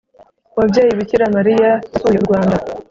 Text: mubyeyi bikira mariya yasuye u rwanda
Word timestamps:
mubyeyi 0.55 0.91
bikira 0.99 1.25
mariya 1.35 1.59
yasuye 1.93 2.17
u 2.19 2.25
rwanda 2.25 2.57